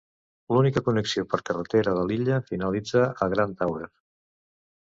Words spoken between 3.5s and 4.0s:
Tower.